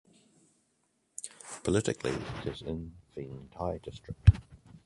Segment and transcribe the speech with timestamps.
[1.61, 2.09] Politically,
[2.43, 4.31] it is in Fengtai District.